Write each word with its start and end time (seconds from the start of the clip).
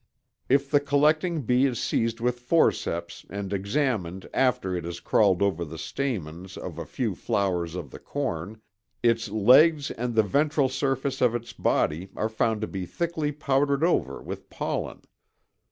If 0.49 0.71
the 0.71 0.79
collecting 0.79 1.43
bee 1.43 1.67
is 1.67 1.79
seized 1.79 2.19
with 2.19 2.39
forceps 2.39 3.23
and 3.29 3.53
examined 3.53 4.27
after 4.33 4.75
it 4.75 4.83
has 4.83 4.99
crawled 4.99 5.43
over 5.43 5.63
the 5.63 5.77
stamens 5.77 6.57
of 6.57 6.79
a 6.79 6.87
few 6.87 7.13
flowers 7.13 7.75
of 7.75 7.91
the 7.91 7.99
corn, 7.99 8.59
its 9.03 9.29
legs 9.29 9.91
and 9.91 10.15
the 10.15 10.23
ventral 10.23 10.69
surface 10.69 11.21
of 11.21 11.35
its 11.35 11.53
body 11.53 12.09
are 12.15 12.29
found 12.29 12.61
to 12.61 12.67
be 12.67 12.87
thickly 12.87 13.31
powdered 13.31 13.83
over 13.83 14.19
with 14.23 14.49
pollen. 14.49 15.03